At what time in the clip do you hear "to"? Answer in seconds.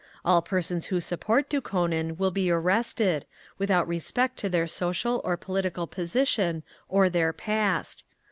4.37-4.49